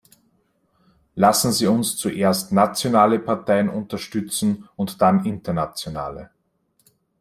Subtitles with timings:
[1.13, 6.31] Lassen Sie uns zuerst nationale Parteien unterstützen, und dann internationale.